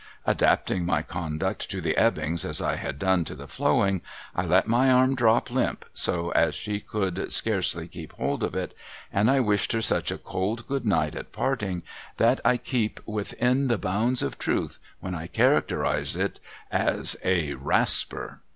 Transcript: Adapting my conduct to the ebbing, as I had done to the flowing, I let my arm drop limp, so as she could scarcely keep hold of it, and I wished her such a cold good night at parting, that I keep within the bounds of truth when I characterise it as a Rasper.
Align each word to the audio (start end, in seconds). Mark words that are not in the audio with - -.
Adapting 0.25 0.83
my 0.83 1.03
conduct 1.03 1.69
to 1.69 1.79
the 1.79 1.95
ebbing, 1.95 2.33
as 2.33 2.59
I 2.59 2.75
had 2.77 2.97
done 2.97 3.23
to 3.25 3.35
the 3.35 3.47
flowing, 3.47 4.01
I 4.35 4.45
let 4.47 4.67
my 4.67 4.89
arm 4.91 5.13
drop 5.13 5.51
limp, 5.51 5.85
so 5.93 6.31
as 6.31 6.55
she 6.55 6.79
could 6.79 7.31
scarcely 7.31 7.87
keep 7.87 8.13
hold 8.13 8.41
of 8.41 8.55
it, 8.55 8.75
and 9.13 9.29
I 9.29 9.41
wished 9.41 9.73
her 9.73 9.81
such 9.83 10.09
a 10.09 10.17
cold 10.17 10.65
good 10.67 10.87
night 10.87 11.15
at 11.15 11.31
parting, 11.31 11.83
that 12.17 12.39
I 12.43 12.57
keep 12.57 12.99
within 13.05 13.67
the 13.67 13.77
bounds 13.77 14.23
of 14.23 14.39
truth 14.39 14.79
when 15.01 15.13
I 15.13 15.27
characterise 15.27 16.15
it 16.15 16.39
as 16.71 17.15
a 17.23 17.53
Rasper. 17.53 18.41